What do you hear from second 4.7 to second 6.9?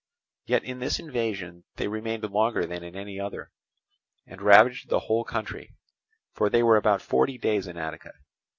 the whole country, for they were